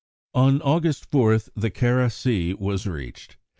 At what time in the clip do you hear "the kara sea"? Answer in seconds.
1.55-2.55